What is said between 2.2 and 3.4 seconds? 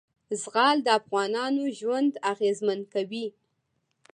اغېزمن کوي.